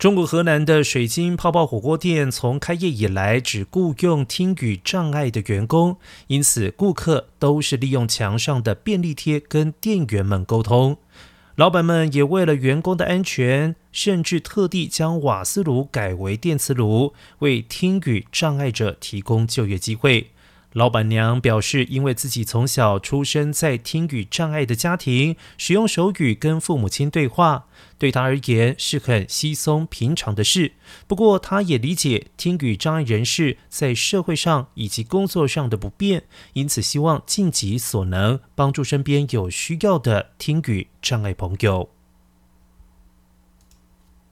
[0.00, 10.96] 中国河南的水晶泡泡火锅店从开业以来只雇佣听语障碍的员工，因此顾客都是利用墙上的便利贴跟店员们沟通。
[11.56, 20.30] 老板们也为了员工的安全，甚至特地将瓦斯炉改为电磁炉，为听语障碍者提供就业机会。
[20.72, 27.66] 老板娘表示，因为自己从小出生在听语障碍的家庭，使用手语跟父母亲对话，
[27.98, 30.74] 对她而言是很稀松平常的事。
[31.08, 41.90] 不过，她也理解听语障碍人士在社会上以及工作上的不便，因此希望尽己所能帮助身边有需要的听语障碍朋友。